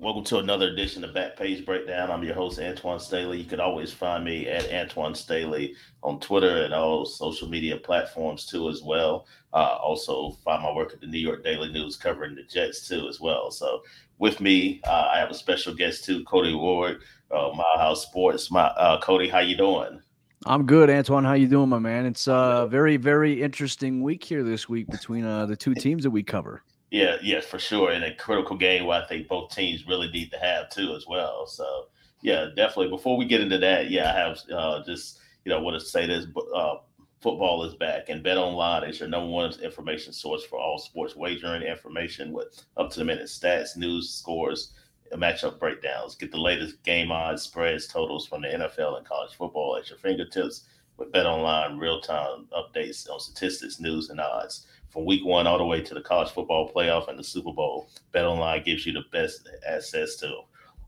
[0.00, 2.12] Welcome to another edition of Back Page Breakdown.
[2.12, 3.40] I'm your host, Antoine Staley.
[3.40, 5.74] You can always find me at Antoine Staley
[6.04, 9.26] on Twitter and all social media platforms too, as well.
[9.52, 13.08] Uh, also, find my work at the New York Daily News covering the Jets too,
[13.08, 13.50] as well.
[13.50, 13.82] So,
[14.18, 17.00] with me, uh, I have a special guest too, Cody Roark,
[17.32, 18.52] uh, Mile High Sports.
[18.52, 20.00] My uh, Cody, how you doing?
[20.46, 21.24] I'm good, Antoine.
[21.24, 22.06] How you doing, my man?
[22.06, 26.10] It's a very, very interesting week here this week between uh, the two teams that
[26.10, 26.62] we cover.
[26.90, 27.90] Yeah, yes, for sure.
[27.92, 31.06] And a critical game where I think both teams really need to have too as
[31.06, 31.46] well.
[31.46, 31.86] So
[32.22, 32.88] yeah, definitely.
[32.88, 36.06] Before we get into that, yeah, I have uh, just you know want to say
[36.06, 36.26] this.
[36.54, 36.76] Uh,
[37.20, 41.16] football is back, and Bet Online is your number one information source for all sports
[41.16, 44.72] wagering information with up to the minute stats, news, scores,
[45.12, 46.14] matchup breakdowns.
[46.14, 49.98] Get the latest game odds, spreads, totals from the NFL and college football at your
[49.98, 50.64] fingertips
[50.96, 55.58] with Bet Online real time updates on statistics, news, and odds from week one all
[55.58, 57.90] the way to the college football playoff and the Super Bowl.
[58.14, 60.32] BetOnline gives you the best access to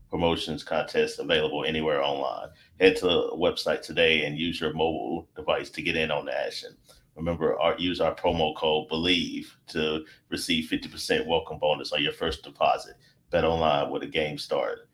[0.09, 2.49] promotions, contests available anywhere online.
[2.79, 6.37] Head to the website today and use your mobile device to get in on the
[6.37, 6.75] action.
[7.15, 12.43] Remember, our, use our promo code BELIEVE to receive 50% welcome bonus on your first
[12.43, 12.95] deposit.
[13.29, 14.89] Bet online with a game start.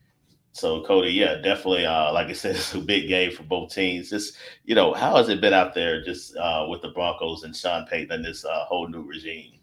[0.57, 1.85] So Cody, yeah, definitely.
[1.85, 4.09] Uh, like I said, it's a big game for both teams.
[4.09, 7.55] Just you know, how has it been out there, just uh, with the Broncos and
[7.55, 9.53] Sean Payton and this uh, whole new regime?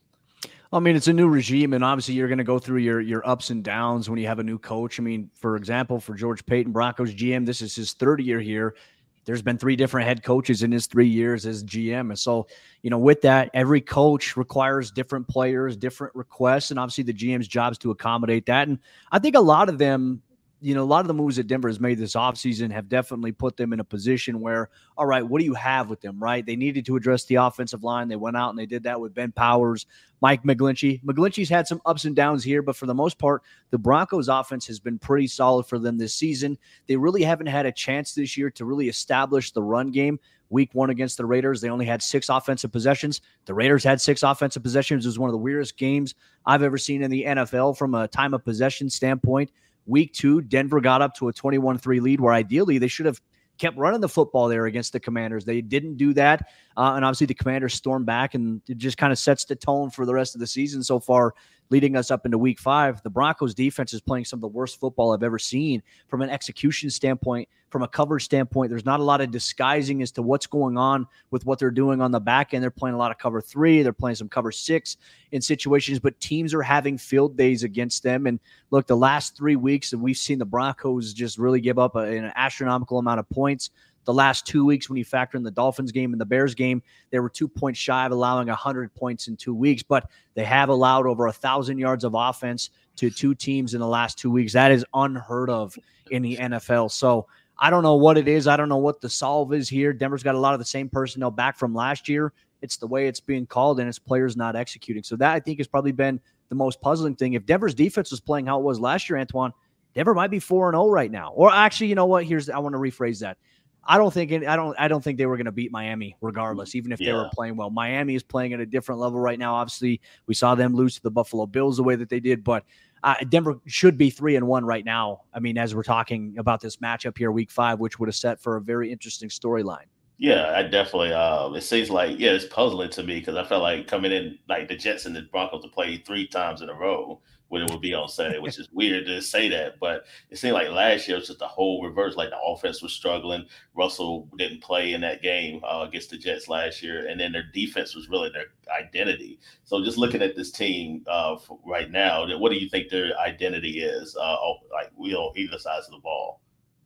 [0.72, 3.26] I mean, it's a new regime, and obviously you're going to go through your your
[3.28, 5.00] ups and downs when you have a new coach.
[5.00, 8.76] I mean, for example, for George Paton, Broncos GM, this is his third year here.
[9.24, 12.46] There's been three different head coaches in his three years as GM, and so
[12.82, 17.48] you know, with that, every coach requires different players, different requests, and obviously the GM's
[17.48, 18.68] job is to accommodate that.
[18.68, 18.78] And
[19.10, 20.22] I think a lot of them
[20.64, 23.32] you know, a lot of the moves that Denver has made this offseason have definitely
[23.32, 26.44] put them in a position where, all right, what do you have with them, right?
[26.44, 28.08] They needed to address the offensive line.
[28.08, 29.84] They went out and they did that with Ben Powers,
[30.22, 31.02] Mike McGlinchey.
[31.02, 33.42] McGlinchey's had some ups and downs here, but for the most part,
[33.72, 36.56] the Broncos offense has been pretty solid for them this season.
[36.86, 40.18] They really haven't had a chance this year to really establish the run game.
[40.48, 43.20] Week one against the Raiders, they only had six offensive possessions.
[43.44, 45.04] The Raiders had six offensive possessions.
[45.04, 46.14] It was one of the weirdest games
[46.46, 49.50] I've ever seen in the NFL from a time of possession standpoint.
[49.86, 53.20] Week two, Denver got up to a 21 3 lead where ideally they should have
[53.58, 55.44] kept running the football there against the Commanders.
[55.44, 56.48] They didn't do that.
[56.76, 59.90] Uh, and obviously, the Commanders stormed back, and it just kind of sets the tone
[59.90, 61.34] for the rest of the season so far
[61.70, 63.02] leading us up into week five.
[63.02, 66.30] The Broncos defense is playing some of the worst football I've ever seen from an
[66.30, 68.70] execution standpoint, from a coverage standpoint.
[68.70, 72.00] There's not a lot of disguising as to what's going on with what they're doing
[72.00, 72.62] on the back end.
[72.62, 74.96] They're playing a lot of cover three, they're playing some cover six
[75.32, 78.26] in situations, but teams are having field days against them.
[78.26, 78.38] And
[78.70, 82.00] look, the last three weeks that we've seen the Broncos just really give up a,
[82.00, 83.70] an astronomical amount of points
[84.04, 86.82] the last two weeks when you factor in the Dolphins game and the Bears game,
[87.10, 90.68] they were two points shy of allowing 100 points in two weeks, but they have
[90.68, 94.52] allowed over a thousand yards of offense to two teams in the last two weeks.
[94.52, 95.76] That is unheard of
[96.10, 96.90] in the NFL.
[96.90, 97.26] So
[97.58, 98.46] I don't know what it is.
[98.46, 99.92] I don't know what the solve is here.
[99.92, 102.32] Denver's got a lot of the same personnel back from last year.
[102.62, 105.02] It's the way it's being called, and its players not executing.
[105.02, 107.34] So that I think has probably been the most puzzling thing.
[107.34, 109.52] If Denver's defense was playing how it was last year, Antoine,
[109.94, 111.32] Denver might be four and zero oh right now.
[111.34, 112.24] Or actually, you know what?
[112.24, 113.38] Here's I want to rephrase that.
[113.86, 116.74] I don't think I don't I don't think they were going to beat Miami regardless,
[116.74, 117.06] even if yeah.
[117.06, 117.70] they were playing well.
[117.70, 119.54] Miami is playing at a different level right now.
[119.54, 122.64] Obviously, we saw them lose to the Buffalo Bills the way that they did, but
[123.02, 125.22] uh, Denver should be three and one right now.
[125.34, 128.40] I mean, as we're talking about this matchup here, Week Five, which would have set
[128.40, 129.86] for a very interesting storyline.
[130.16, 131.12] Yeah, I definitely.
[131.12, 134.38] Um, it seems like yeah, it's puzzling to me because I felt like coming in
[134.48, 137.20] like the Jets and the Broncos to play three times in a row
[137.54, 139.78] when it would be on Sunday, which is weird to say that.
[139.78, 142.16] But it seemed like last year was just the whole reverse.
[142.16, 143.46] Like the offense was struggling.
[143.76, 147.44] Russell didn't play in that game uh, against the Jets last year, and then their
[147.54, 149.38] defense was really their identity.
[149.62, 153.80] So just looking at this team uh, right now, what do you think their identity
[153.80, 154.16] is?
[154.16, 154.36] Uh,
[154.72, 156.40] like we on either sides of the ball.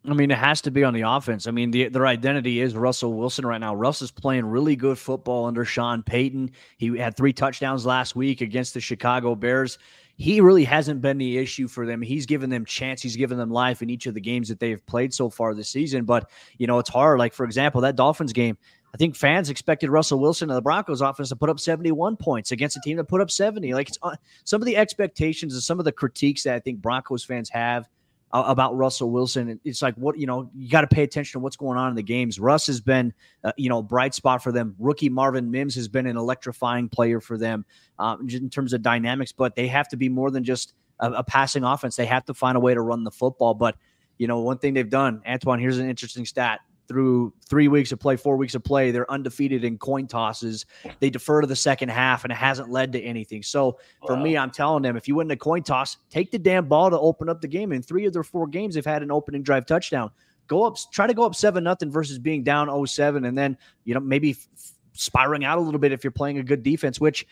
[0.07, 1.47] I mean, it has to be on the offense.
[1.47, 3.75] I mean, the, their identity is Russell Wilson right now.
[3.75, 6.53] Russ is playing really good football under Sean Payton.
[6.79, 9.79] He had three touchdowns last week against the Chicago Bears
[10.19, 12.03] he really hasn't been the issue for them.
[12.03, 13.01] He's given them chance.
[13.01, 15.69] He's given them life in each of the games that they've played so far this
[15.69, 16.05] season.
[16.05, 16.29] But,
[16.59, 17.21] you know, it's hard.
[17.21, 18.59] Like, for example, that Dolphins game,
[18.93, 22.51] I think fans expected Russell Wilson and the Broncos offense to put up 71 points
[22.51, 23.73] against a team that put up 70.
[23.75, 26.83] Like, it's uh, some of the expectations and some of the critiques that I think
[26.83, 27.89] Broncos fans have
[28.33, 29.59] about Russell Wilson.
[29.65, 31.97] It's like what you know, you got to pay attention to what's going on in
[31.97, 32.39] the games.
[32.39, 33.13] Russ has been,
[33.45, 34.75] uh, you know, bright spot for them.
[34.79, 37.65] Rookie Marvin Mims has been an electrifying player for them
[37.99, 39.33] uh, in terms of dynamics.
[39.33, 41.97] But they have to be more than just a, a passing offense.
[41.97, 43.55] They have to find a way to run the football.
[43.55, 43.77] But
[44.19, 45.61] you know, one thing they've done, Antoine.
[45.61, 49.63] Here's an interesting stat through three weeks of play, four weeks of play, they're undefeated
[49.63, 50.65] in coin tosses.
[51.01, 53.43] They defer to the second half, and it hasn't led to anything.
[53.43, 54.23] So for wow.
[54.23, 56.99] me, I'm telling them if you win the coin toss, take the damn ball to
[56.99, 57.73] open up the game.
[57.73, 60.11] In three of their four games, they've had an opening drive touchdown.
[60.47, 63.93] Go up, try to go up seven nothing versus being down 07 and then you
[63.93, 67.27] know maybe f- spiraling out a little bit if you're playing a good defense, which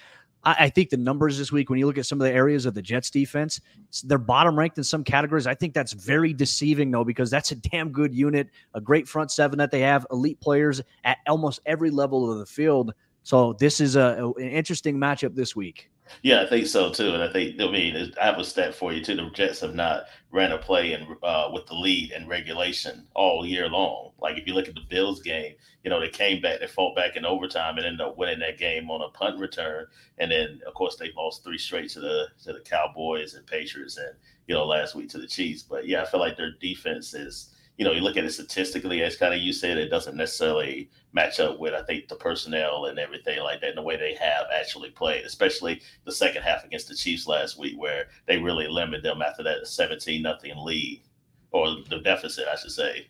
[0.47, 2.65] I, I, think the numbers this week, when you look at some of the areas
[2.65, 3.61] of the Jets defense,
[4.05, 5.47] they're bottom ranked in some categories.
[5.47, 9.33] I think that's very deceiving, though, because that's a damn good unit, a great front
[9.33, 12.95] seven that they have, elite players at almost every level of the field.
[13.25, 15.91] So this is a, an interesting matchup this week.
[16.23, 18.93] Yeah, I think so too, and I think I mean I have a stat for
[18.93, 19.17] you too.
[19.17, 23.45] The Jets have not ran a play in uh, with the lead and regulation all
[23.47, 24.13] year long.
[24.19, 26.95] Like if you look at the Bills game, you know they came back, they fought
[26.97, 29.87] back in overtime, and ended up winning that game on a punt return.
[30.19, 33.97] And then of course they lost three straight to the to the Cowboys and Patriots,
[33.97, 34.15] and
[34.47, 35.63] you know last week to the Chiefs.
[35.63, 39.03] But yeah, I feel like their defense is you know, you look at it statistically,
[39.03, 42.87] as kind of you said, it doesn't necessarily match up with, I think, the personnel
[42.87, 46.65] and everything like that, and the way they have actually played, especially the second half
[46.65, 51.03] against the Chiefs last week, where they really limited them after that 17 nothing lead
[51.53, 53.09] or the deficit, I should say.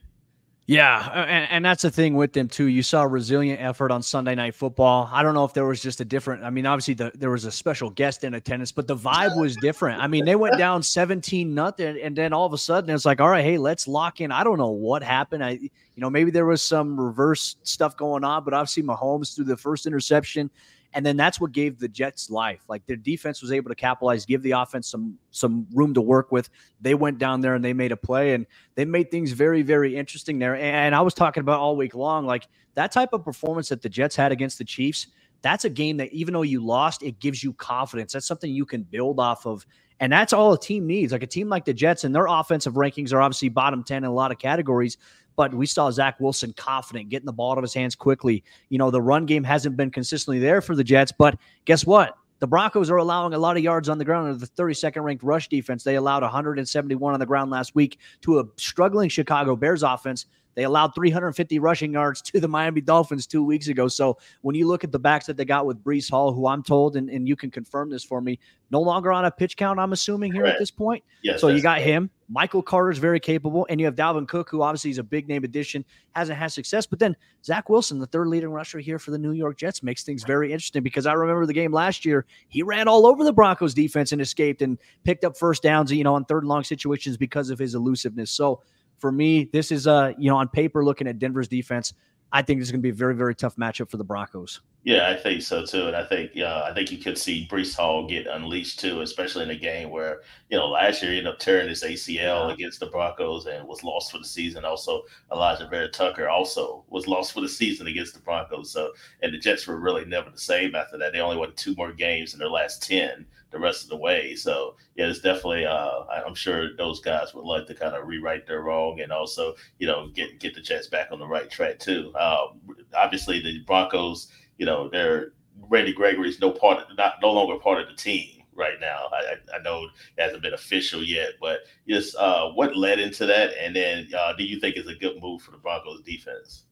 [0.69, 2.65] Yeah, and, and that's the thing with them too.
[2.65, 5.09] You saw a resilient effort on Sunday Night Football.
[5.13, 6.43] I don't know if there was just a different.
[6.43, 9.55] I mean, obviously the, there was a special guest in attendance, but the vibe was
[9.57, 10.03] different.
[10.03, 13.21] I mean, they went down seventeen nothing, and then all of a sudden it's like,
[13.21, 14.33] all right, hey, let's lock in.
[14.33, 15.45] I don't know what happened.
[15.45, 19.45] I, you know, maybe there was some reverse stuff going on, but obviously Mahomes threw
[19.45, 20.51] the first interception
[20.97, 22.63] and then that's what gave the Jets life.
[22.69, 26.33] Like their defense was able to capitalize, give the offense some some room to work
[26.33, 26.49] with.
[26.81, 29.95] They went down there and they made a play, and they made things very very
[29.95, 30.57] interesting there.
[30.57, 33.91] And I was talking about all week long, like that type of performance that the
[33.91, 35.09] Jets had against the Chiefs.
[35.43, 38.15] That's a game that even though you lost, it gives you confidence.
[38.15, 39.67] That's something you can build off of.
[40.01, 41.13] And that's all a team needs.
[41.13, 44.05] Like a team like the Jets and their offensive rankings are obviously bottom 10 in
[44.05, 44.97] a lot of categories,
[45.37, 48.43] but we saw Zach Wilson confident, getting the ball out of his hands quickly.
[48.71, 52.17] You know, the run game hasn't been consistently there for the Jets, but guess what?
[52.39, 55.23] The Broncos are allowing a lot of yards on the ground of the 32nd ranked
[55.23, 55.85] rush defense.
[55.85, 60.27] They allowed 171 on the ground last week to a struggling Chicago Bears offense
[60.57, 63.89] they allowed 350 rushing yards to the Miami Dolphins two weeks ago.
[63.89, 66.63] So when you look at the backs that they got with Breece Hall, who I'm
[66.63, 68.39] told, and, and you can confirm this for me,
[68.71, 70.57] no longer on a pitch count, I'm assuming here Correct.
[70.57, 71.05] at this point.
[71.23, 72.11] Yes, so you got him.
[72.29, 75.29] Michael Carter is very capable, and you have Dalvin Cook, who obviously is a big
[75.29, 75.85] name addition,
[76.17, 76.87] hasn't had success.
[76.87, 77.15] But then
[77.45, 80.53] Zach Wilson, the third leading rusher here for the New York Jets, makes things very
[80.53, 82.27] interesting because I remember the game last year.
[82.49, 86.03] He ran all over the Broncos defense and escaped and picked up first downs, you
[86.03, 88.33] know, on third and long situations because of his elusiveness.
[88.33, 88.63] So
[88.99, 91.95] for me, this is uh, you know, on paper looking at Denver's defense,
[92.33, 94.61] I think this is going to be a very, very tough matchup for the Broncos.
[94.87, 97.75] Yeah, I think so too, and I think yeah, I think you could see Breece
[97.75, 101.33] Hall get unleashed too, especially in a game where you know last year he ended
[101.33, 102.53] up tearing his ACL yeah.
[102.53, 104.65] against the Broncos and was lost for the season.
[104.65, 105.03] Also,
[105.33, 108.71] Elijah Vera-Tucker also was lost for the season against the Broncos.
[108.71, 108.93] So,
[109.25, 111.13] and the Jets were really never the same after that.
[111.13, 114.37] They only won two more games in their last ten the rest of the way.
[114.37, 115.67] So yeah, it's definitely.
[115.67, 119.57] Uh, I'm sure those guys would like to kind of rewrite their wrong and also
[119.81, 122.15] you know get get the Jets back on the right track too.
[122.15, 122.61] Um,
[122.95, 125.33] obviously, the Broncos you know, they're
[125.69, 129.09] Randy Gregory's no part of, not no longer part of the team right now.
[129.13, 129.85] I, I know
[130.17, 134.33] it hasn't been official yet, but just uh, what led into that, and then uh,
[134.35, 136.65] do you think it's a good move for the Broncos defense?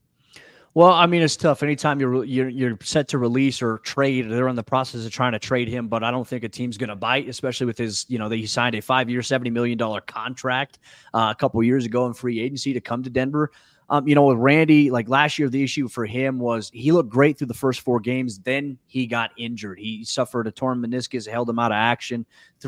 [0.74, 1.62] Well, I mean, it's tough.
[1.62, 5.30] Anytime you're you're, you're set to release or trade, they're in the process of trying
[5.30, 5.86] to trade him.
[5.86, 8.04] But I don't think a team's going to bite, especially with his.
[8.08, 10.80] You know, that he signed a five year, seventy million dollar contract
[11.12, 13.52] uh, a couple years ago in free agency to come to Denver.
[13.90, 17.10] Um, you know, with Randy, like last year, the issue for him was he looked
[17.10, 18.38] great through the first four games.
[18.38, 19.78] Then he got injured.
[19.78, 22.24] He suffered a torn meniscus, held him out of action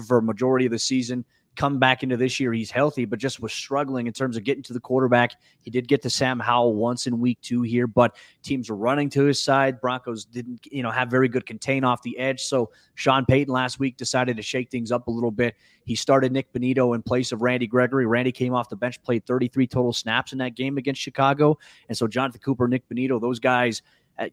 [0.07, 1.25] for a majority of the season
[1.57, 2.53] come back into this year.
[2.53, 5.33] He's healthy, but just was struggling in terms of getting to the quarterback.
[5.61, 9.11] He did get to Sam Howell once in week two here, but teams were running
[9.11, 9.81] to his side.
[9.81, 12.45] Broncos didn't, you know, have very good contain off the edge.
[12.45, 15.57] So Sean Payton last week decided to shake things up a little bit.
[15.85, 18.07] He started Nik Bonitto in place of Randy Gregory.
[18.07, 21.59] Randy came off the bench, played 33 total snaps in that game against Chicago.
[21.89, 23.83] And so Jonathan Cooper, Nik Bonitto, those guys,
[24.19, 24.29] uh,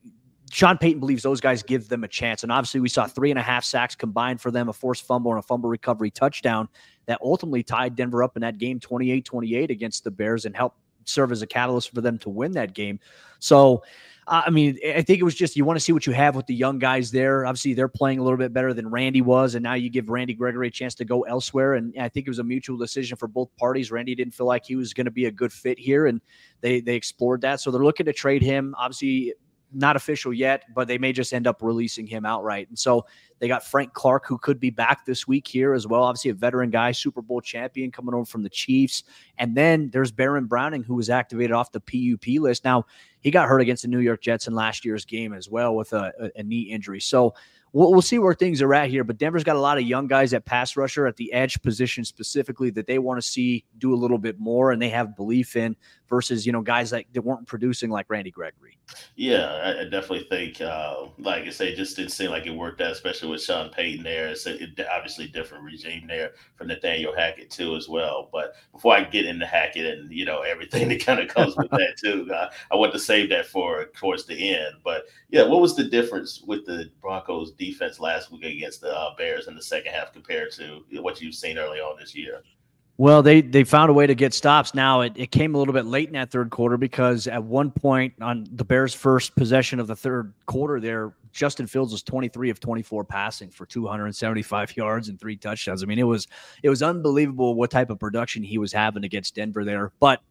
[0.53, 2.43] Sean Payton believes those guys give them a chance.
[2.43, 5.31] And obviously, we saw three and a half sacks combined for them, a forced fumble
[5.31, 6.69] and a fumble recovery touchdown
[7.07, 10.77] that ultimately tied Denver up in that game 28 28 against the Bears and helped
[11.05, 12.99] serve as a catalyst for them to win that game.
[13.39, 13.83] So
[14.27, 16.35] uh, I mean, I think it was just you want to see what you have
[16.35, 17.47] with the young guys there.
[17.47, 20.35] Obviously, they're playing a little bit better than Randy was, and now you give Randy
[20.35, 21.73] Gregory a chance to go elsewhere.
[21.73, 23.91] And I think it was a mutual decision for both parties.
[23.91, 26.21] Randy didn't feel like he was going to be a good fit here, and
[26.61, 27.59] they they explored that.
[27.59, 28.75] So they're looking to trade him.
[28.77, 29.33] Obviously,
[29.73, 32.69] not official yet, but they may just end up releasing him outright.
[32.69, 33.05] And so
[33.39, 36.03] they got Frank Clark, who could be back this week here as well.
[36.03, 39.03] Obviously, a veteran guy, Super Bowl champion coming over from the Chiefs.
[39.37, 42.63] And then there's Baron Browning, who was activated off the PUP list.
[42.63, 42.85] Now,
[43.19, 45.93] he got hurt against the New York Jets in last year's game as well with
[45.93, 47.01] a, a, a knee injury.
[47.01, 47.33] So
[47.73, 49.03] we'll, we'll see where things are at here.
[49.03, 52.05] But Denver's got a lot of young guys at pass rusher at the edge position
[52.05, 55.55] specifically that they want to see do a little bit more and they have belief
[55.55, 55.75] in
[56.09, 58.77] versus, you know, guys that, that weren't producing like Randy Gregory.
[59.15, 62.81] Yeah, I, I definitely think, uh, like I say, just didn't seem like it worked
[62.81, 64.27] out, especially with Sean Payton there.
[64.27, 68.29] It's a, it, obviously different regime there for Nathaniel Hackett too, as well.
[68.31, 71.71] But before I get into Hackett and you know everything that kind of comes with
[71.71, 74.75] that too, uh, I want to save that for towards the end.
[74.83, 79.15] But yeah, what was the difference with the Broncos defense last week against the uh,
[79.15, 82.43] Bears in the second half compared to what you've seen early on this year?
[82.97, 84.75] Well, they they found a way to get stops.
[84.75, 87.71] Now it, it came a little bit late in that third quarter because at one
[87.71, 92.51] point on the Bears' first possession of the third quarter, there Justin Fields was 23
[92.51, 95.81] of 24 passing for 275 yards and three touchdowns.
[95.81, 96.27] I mean, it was
[96.61, 99.91] it was unbelievable what type of production he was having against Denver there.
[99.99, 100.21] But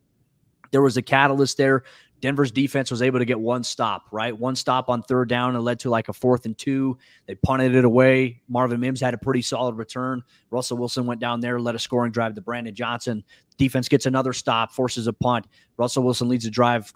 [0.70, 1.82] there was a catalyst there.
[2.22, 4.36] Denver's defense was able to get one stop, right?
[4.36, 6.96] One stop on third down and led to like a fourth and two.
[7.26, 8.40] They punted it away.
[8.48, 10.22] Marvin Mims had a pretty solid return.
[10.50, 13.24] Russell Wilson went down there, led a scoring drive to Brandon Johnson.
[13.58, 15.46] Defense gets another stop, forces a punt.
[15.76, 16.92] Russell Wilson leads a drive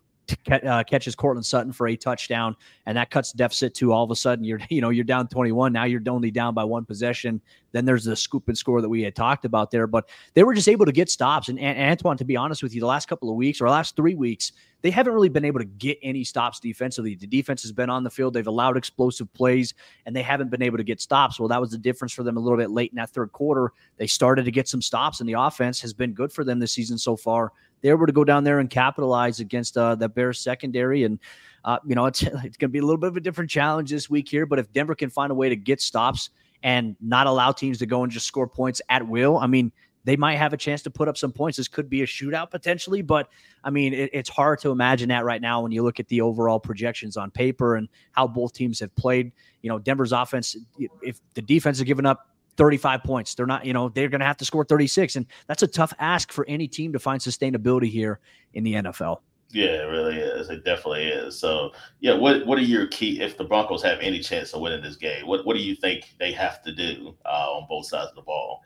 [0.50, 2.56] uh, catches Courtland Sutton for a touchdown,
[2.86, 5.72] and that cuts deficit to all of a sudden you're you know you're down 21.
[5.72, 7.40] Now you're only down by one possession.
[7.72, 10.54] Then there's the scoop and score that we had talked about there, but they were
[10.54, 11.48] just able to get stops.
[11.48, 13.96] And, and Antoine, to be honest with you, the last couple of weeks or last
[13.96, 14.52] three weeks,
[14.82, 17.14] they haven't really been able to get any stops defensively.
[17.14, 18.34] The defense has been on the field.
[18.34, 19.74] They've allowed explosive plays,
[20.06, 21.38] and they haven't been able to get stops.
[21.38, 23.72] Well, that was the difference for them a little bit late in that third quarter.
[23.96, 26.72] They started to get some stops, and the offense has been good for them this
[26.72, 27.52] season so far
[27.82, 31.04] they were to go down there and capitalize against uh, the Bears secondary.
[31.04, 31.18] And,
[31.64, 33.90] uh, you know, it's, it's going to be a little bit of a different challenge
[33.90, 34.46] this week here.
[34.46, 36.30] But if Denver can find a way to get stops
[36.62, 39.72] and not allow teams to go and just score points at will, I mean,
[40.06, 41.56] they might have a chance to put up some points.
[41.56, 43.28] This could be a shootout potentially, but
[43.64, 46.20] I mean, it, it's hard to imagine that right now when you look at the
[46.20, 49.32] overall projections on paper and how both teams have played.
[49.62, 50.56] You know, Denver's offense,
[51.02, 53.34] if the defense is giving up 35 points.
[53.34, 55.16] They're not, you know, they're going to have to score 36.
[55.16, 58.20] And that's a tough ask for any team to find sustainability here
[58.54, 59.20] in the NFL.
[59.50, 60.50] Yeah, it really is.
[60.50, 61.38] It definitely is.
[61.38, 64.82] So, yeah, what what are your key if the Broncos have any chance of winning
[64.82, 65.26] this game?
[65.26, 68.22] What what do you think they have to do uh, on both sides of the
[68.22, 68.62] ball?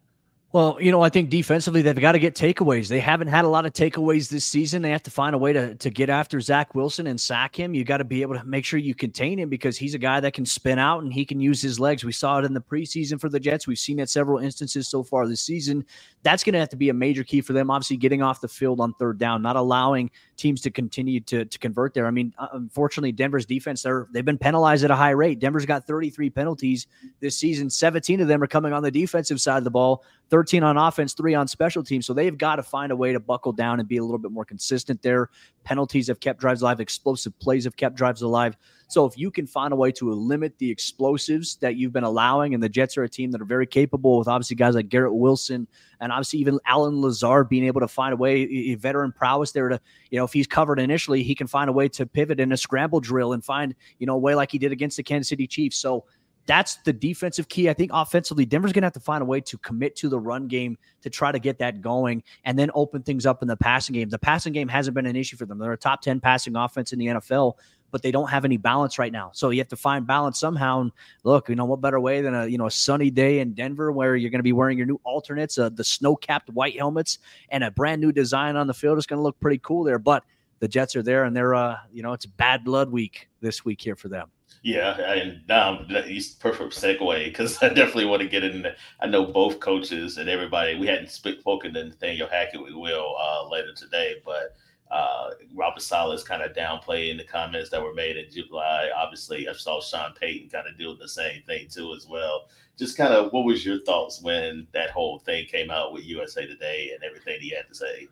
[0.52, 2.88] Well, you know, I think defensively they've got to get takeaways.
[2.88, 4.83] They haven't had a lot of takeaways this season.
[4.83, 7.73] They have to find a way to, to get after Zach Wilson and sack him.
[7.73, 10.19] You got to be able to make sure you contain him because he's a guy
[10.19, 12.02] that can spin out and he can use his legs.
[12.02, 13.69] We saw it in the preseason for the Jets.
[13.69, 15.87] We've seen it several instances so far this season.
[16.25, 17.71] That's going to have to be a major key for them.
[17.71, 21.59] Obviously, getting off the field on third down, not allowing teams to continue to, to
[21.61, 22.09] convert there.
[22.09, 25.38] I mean, uh, unfortunately, Denver's defense, they're, they've been penalized at a high rate.
[25.38, 26.88] Denver's got 33 penalties
[27.21, 27.71] this season.
[27.71, 31.12] 17 of them are coming on the defensive side of the ball, 13 on offense,
[31.12, 32.06] three on special teams.
[32.06, 34.30] So they've got to find a way to buckle down and be a little bit
[34.30, 35.30] more consistent there.
[35.64, 38.56] Penalties have kept drives alive, explosive plays have kept drives alive.
[38.88, 42.54] So if you can find a way to limit the explosives that you've been allowing,
[42.54, 45.14] and the Jets are a team that are very capable with obviously guys like Garrett
[45.14, 45.68] Wilson
[46.00, 49.80] and obviously even Allen Lazard being able to find a way, veteran prowess there to,
[50.11, 52.56] you know, if he's covered initially, he can find a way to pivot in a
[52.56, 55.47] scramble drill and find, you know, a way like he did against the Kansas City
[55.47, 55.76] Chiefs.
[55.76, 56.04] So
[56.47, 57.68] that's the defensive key.
[57.68, 60.18] I think offensively, Denver's going to have to find a way to commit to the
[60.18, 63.56] run game to try to get that going and then open things up in the
[63.56, 64.09] passing game.
[64.09, 65.59] The passing game hasn't been an issue for them.
[65.59, 67.54] They're a top 10 passing offense in the NFL,
[67.90, 69.30] but they don't have any balance right now.
[69.32, 70.80] So you have to find balance somehow.
[70.80, 70.92] And
[71.25, 73.92] look, you know, what better way than a, you know, a sunny day in Denver
[73.92, 77.18] where you're going to be wearing your new alternates, uh, the snow capped white helmets
[77.50, 78.99] and a brand new design on the field.
[78.99, 79.99] It's going to look pretty cool there.
[79.99, 80.25] But
[80.61, 83.80] the Jets are there and they're, uh, you know, it's bad blood week this week
[83.80, 84.30] here for them.
[84.62, 88.66] Yeah, and now he's perfect segue because I definitely want to get in.
[89.00, 90.78] I know both coaches and everybody.
[90.78, 92.62] We hadn't spoken to Nathaniel Hackett.
[92.62, 94.57] We will uh, later today, but
[94.90, 98.90] uh, Robert Saleh's kind of downplaying the comments that were made in July.
[98.95, 102.49] Obviously, I saw Sean Payton kind of doing the same thing too as well.
[102.76, 106.47] Just kind of, what was your thoughts when that whole thing came out with USA
[106.47, 108.09] Today and everything he had to say?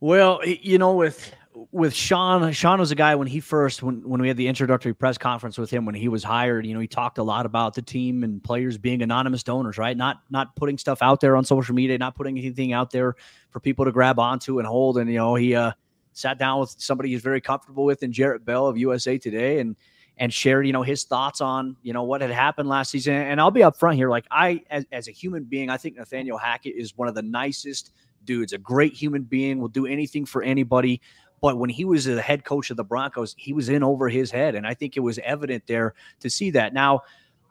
[0.00, 1.32] Well, you know, with
[1.72, 4.94] with Sean, Sean was a guy when he first when when we had the introductory
[4.94, 6.66] press conference with him when he was hired.
[6.66, 9.96] You know, he talked a lot about the team and players being anonymous donors, right?
[9.96, 13.14] Not not putting stuff out there on social media, not putting anything out there
[13.50, 14.98] for people to grab onto and hold.
[14.98, 15.72] And you know, he uh
[16.12, 19.76] sat down with somebody he's very comfortable with in Jarrett Bell of USA Today and
[20.18, 23.14] and shared, you know, his thoughts on, you know, what had happened last season.
[23.14, 24.10] And I'll be upfront here.
[24.10, 27.22] Like I, as, as a human being, I think Nathaniel Hackett is one of the
[27.22, 27.92] nicest
[28.24, 31.00] dudes, a great human being, will do anything for anybody.
[31.40, 34.30] But when he was the head coach of the Broncos, he was in over his
[34.30, 34.54] head.
[34.54, 36.74] And I think it was evident there to see that.
[36.74, 37.02] Now,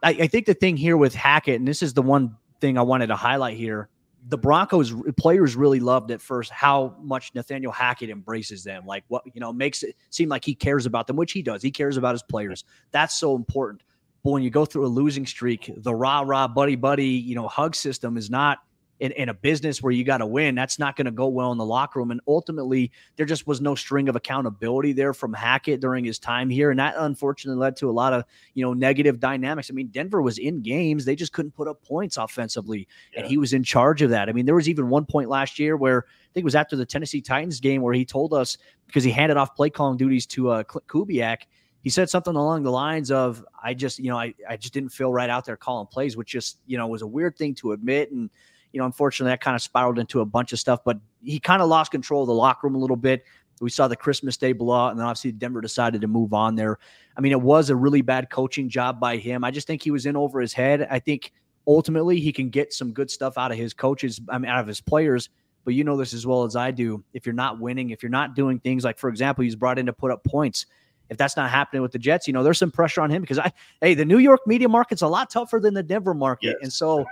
[0.04, 2.82] I, I think the thing here with Hackett, and this is the one thing I
[2.82, 3.90] wanted to highlight here
[4.30, 8.86] the Broncos players really loved at first how much Nathaniel Hackett embraces them.
[8.86, 11.62] Like what, you know, makes it seem like he cares about them, which he does.
[11.62, 12.66] He cares about his players.
[12.92, 13.84] That's so important.
[14.24, 17.48] But when you go through a losing streak, the rah rah buddy buddy, you know,
[17.48, 18.60] hug system is not
[19.00, 21.52] in, in a business where you got to win, that's not going to go well
[21.52, 22.12] in the locker room.
[22.12, 26.50] And ultimately, there just was no string of accountability there from Hackett during his time
[26.50, 26.72] here.
[26.72, 28.24] And that unfortunately led to a lot of,
[28.54, 29.70] you know, negative dynamics.
[29.70, 32.88] I mean, Denver was in games, they just couldn't put up points offensively.
[33.14, 33.22] Yeah.
[33.22, 34.30] And he was in charge of that.
[34.30, 36.76] I mean, there was even one point last year where I think it was after
[36.76, 40.26] the Tennessee Titans game where he told us because he handed off play calling duties
[40.28, 41.40] to uh, Kubiak
[41.88, 44.90] he said something along the lines of, I just, you know, I, I just didn't
[44.90, 47.72] feel right out there calling plays, which just, you know, was a weird thing to
[47.72, 48.12] admit.
[48.12, 48.30] And
[48.72, 50.82] you know, unfortunately, that kind of spiraled into a bunch of stuff.
[50.84, 53.24] But he kind of lost control of the locker room a little bit.
[53.60, 56.78] We saw the Christmas Day blowout, and then obviously Denver decided to move on there.
[57.18, 59.44] I mean, it was a really bad coaching job by him.
[59.44, 60.88] I just think he was in over his head.
[60.92, 61.34] I think
[61.66, 64.68] ultimately he can get some good stuff out of his coaches, I mean, out of
[64.68, 65.30] his players.
[65.66, 67.04] But you know this as well as I do.
[67.14, 69.88] If you're not winning, if you're not doing things like, for example, he's brought in
[69.88, 70.66] to put up points.
[71.10, 73.40] If that's not happening with the Jets, you know, there's some pressure on him because
[73.40, 76.48] I, hey, the New York media market's a lot tougher than the Denver market.
[76.48, 76.56] Yes.
[76.64, 77.06] And so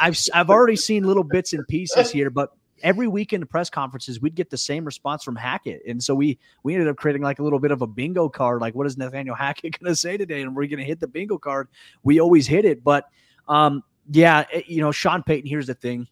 [0.00, 3.70] I've I've already seen little bits and pieces here, but every week in the press
[3.70, 5.82] conferences, we'd get the same response from Hackett.
[5.86, 8.60] And so we we ended up creating like a little bit of a bingo card.
[8.60, 10.42] Like, what is Nathaniel Hackett going to say today?
[10.42, 11.68] And we're going to hit the bingo card.
[12.02, 12.82] We always hit it.
[12.82, 13.06] But
[13.48, 16.08] um, yeah, it, you know, Sean Payton, here's the thing.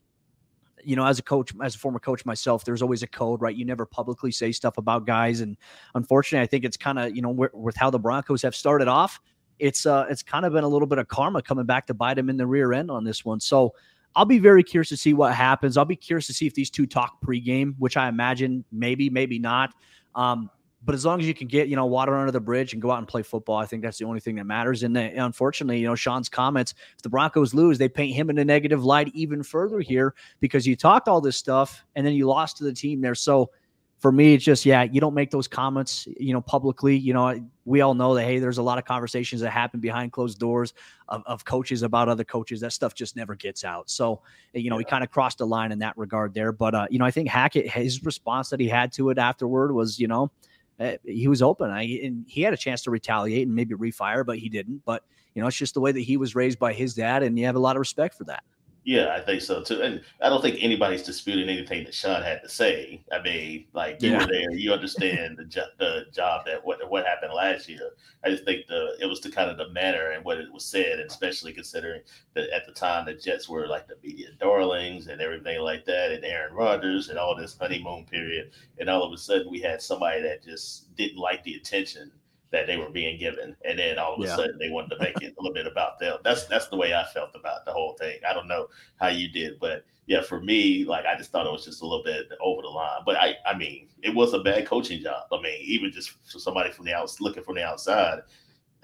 [0.84, 3.54] You know, as a coach, as a former coach myself, there's always a code, right?
[3.54, 5.40] You never publicly say stuff about guys.
[5.40, 5.56] And
[5.94, 9.20] unfortunately, I think it's kind of, you know, with how the Broncos have started off,
[9.58, 12.14] it's uh it's kind of been a little bit of karma coming back to bite
[12.14, 13.40] them in the rear end on this one.
[13.40, 13.74] So
[14.14, 15.76] I'll be very curious to see what happens.
[15.76, 19.38] I'll be curious to see if these two talk pregame, which I imagine maybe, maybe
[19.38, 19.74] not.
[20.14, 20.50] Um,
[20.84, 22.90] but as long as you can get, you know, water under the bridge and go
[22.90, 24.84] out and play football, I think that's the only thing that matters.
[24.84, 28.38] And uh, unfortunately, you know, Sean's comments, if the Broncos lose, they paint him in
[28.38, 32.26] a negative light even further here because you talked all this stuff and then you
[32.26, 33.16] lost to the team there.
[33.16, 33.50] So
[33.98, 36.96] for me, it's just yeah, you don't make those comments, you know, publicly.
[36.96, 40.12] You know, we all know that hey, there's a lot of conversations that happen behind
[40.12, 40.72] closed doors
[41.08, 42.60] of, of coaches about other coaches.
[42.60, 43.90] That stuff just never gets out.
[43.90, 44.22] So,
[44.52, 44.80] you know, yeah.
[44.80, 46.52] he kind of crossed the line in that regard there.
[46.52, 49.72] But uh, you know, I think Hackett, his response that he had to it afterward
[49.72, 50.30] was, you know,
[50.78, 51.70] eh, he was open.
[51.70, 54.82] I, and he had a chance to retaliate and maybe refire, but he didn't.
[54.84, 55.02] But
[55.34, 57.46] you know, it's just the way that he was raised by his dad, and you
[57.46, 58.42] have a lot of respect for that.
[58.88, 59.82] Yeah, I think so too.
[59.82, 63.04] And I don't think anybody's disputing anything that Sean had to say.
[63.12, 64.20] I mean, like you yeah.
[64.20, 67.90] were there, you understand the jo- the job that what what happened last year.
[68.24, 70.64] I just think the it was the kind of the manner and what it was
[70.64, 72.00] said, and especially considering
[72.32, 76.10] that at the time the Jets were like the media darlings and everything like that,
[76.10, 79.82] and Aaron Rodgers and all this honeymoon period, and all of a sudden we had
[79.82, 82.10] somebody that just didn't like the attention
[82.50, 84.36] that they were being given, and then all of a yeah.
[84.36, 86.18] sudden they wanted to make it a little bit about them.
[86.24, 88.18] That's that's the way I felt about the whole thing.
[88.28, 91.52] I don't know how you did, but yeah, for me, like I just thought it
[91.52, 93.02] was just a little bit over the line.
[93.04, 95.24] But I, I mean, it was a bad coaching job.
[95.30, 98.20] I mean, even just for somebody from the outside looking from the outside,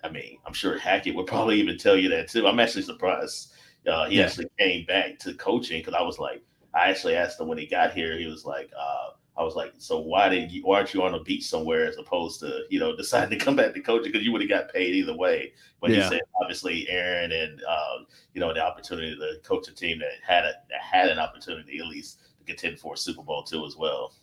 [0.03, 2.47] I mean, I'm sure Hackett would probably even tell you that too.
[2.47, 3.55] I'm actually surprised
[3.87, 4.25] uh, he yeah.
[4.25, 6.43] actually came back to coaching because I was like,
[6.75, 8.19] I actually asked him when he got here.
[8.19, 10.63] He was like, uh, I was like, so why did you?
[10.63, 13.57] Why aren't you on a beach somewhere as opposed to you know deciding to come
[13.57, 15.53] back to coaching because you would have got paid either way.
[15.81, 16.03] But yeah.
[16.03, 20.13] he said obviously Aaron and um, you know the opportunity to coach a team that
[20.27, 23.65] had a that had an opportunity at least to contend for a Super Bowl too
[23.67, 24.15] as well.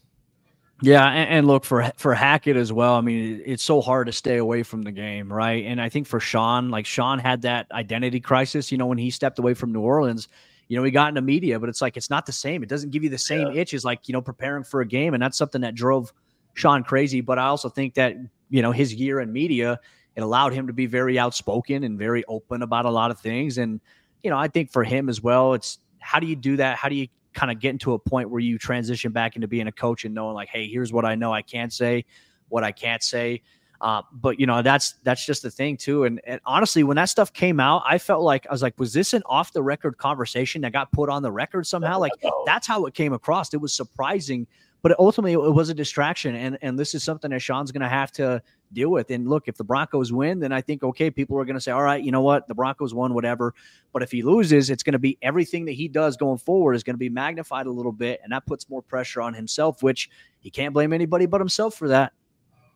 [0.83, 2.95] Yeah, and, and, look for for Hackett as well.
[2.95, 5.63] I mean, it's so hard to stay away from the game, right?
[5.65, 8.71] And I think for Sean, like Sean had that identity crisis.
[8.71, 10.27] You know, when he stepped away from New Orleans,
[10.71, 12.63] you know, he got into media, but it's like it's not the same.
[12.63, 13.59] It doesn't give you the same yeah.
[13.59, 15.13] itch as like, you know, preparing for a game.
[15.13, 16.13] And that's something that drove
[16.53, 17.19] Sean crazy.
[17.19, 18.15] But I also think that,
[18.49, 19.81] you know, his year in media,
[20.15, 23.57] it allowed him to be very outspoken and very open about a lot of things.
[23.57, 23.81] And,
[24.23, 26.77] you know, I think for him as well, it's how do you do that?
[26.77, 29.67] How do you kind of get into a point where you transition back into being
[29.67, 32.05] a coach and knowing like, hey, here's what I know I can say,
[32.47, 33.41] what I can't say.
[33.81, 36.03] Uh, but you know that's that's just the thing too.
[36.03, 38.93] And, and, honestly, when that stuff came out, I felt like I was like, was
[38.93, 41.97] this an off the record conversation that got put on the record somehow?
[41.97, 42.11] Like
[42.45, 43.55] that's how it came across.
[43.55, 44.45] It was surprising,
[44.83, 46.35] but ultimately it was a distraction.
[46.35, 49.09] And and this is something that Sean's going to have to deal with.
[49.09, 51.71] And look, if the Broncos win, then I think okay, people are going to say,
[51.71, 53.55] all right, you know what, the Broncos won, whatever.
[53.93, 56.83] But if he loses, it's going to be everything that he does going forward is
[56.83, 60.11] going to be magnified a little bit, and that puts more pressure on himself, which
[60.39, 62.13] he can't blame anybody but himself for that.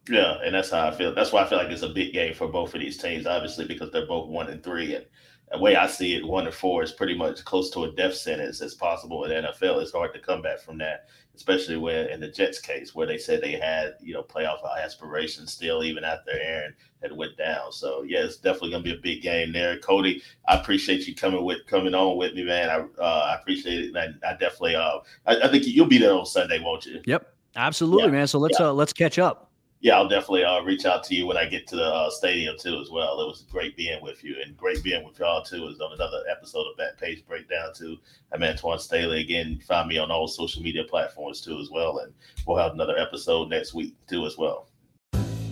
[0.10, 1.15] Yeah, and that's how I feel.
[1.15, 3.65] That's why I feel like it's a big game for both of these teams, obviously,
[3.65, 4.96] because they're both one and three.
[4.96, 5.06] And
[5.52, 8.15] the way I see it, one and four is pretty much close to a death
[8.15, 9.82] sentence as possible in NFL.
[9.82, 13.18] It's hard to come back from that, especially when in the Jets case where they
[13.18, 17.72] said they had, you know, playoff aspirations still even after Aaron had went down.
[17.72, 19.80] So yeah, it's definitely gonna be a big game there.
[19.80, 22.70] Cody, I appreciate you coming with coming on with me, man.
[22.70, 23.96] I uh, I appreciate it.
[23.96, 27.02] And I, I definitely uh I, I, think you'll be there on Sunday, won't you?
[27.06, 27.32] Yep.
[27.56, 28.12] Absolutely, yeah.
[28.12, 28.28] man.
[28.28, 28.68] So let's yeah.
[28.68, 29.52] uh let's catch up
[29.86, 32.56] yeah, I'll definitely uh, reach out to you when I get to the uh, stadium
[32.58, 33.21] too, as well.
[33.21, 35.67] It was great being with you, and great being with y'all too.
[35.67, 37.98] Is on another episode of Back Page Breakdown too.
[38.34, 39.62] I'm Antoine Staley again.
[39.67, 42.12] Find me on all social media platforms too, as well, and
[42.48, 44.69] we'll have another episode next week too, as well.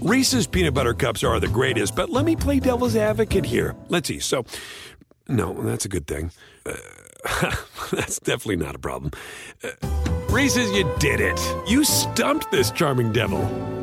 [0.01, 3.75] Reese's peanut butter cups are the greatest, but let me play devil's advocate here.
[3.89, 4.17] Let's see.
[4.17, 4.45] So,
[5.27, 6.31] no, that's a good thing.
[6.65, 6.73] Uh,
[7.91, 9.11] that's definitely not a problem.
[9.63, 9.69] Uh,
[10.31, 11.39] Reese's, you did it.
[11.67, 13.82] You stumped this charming devil.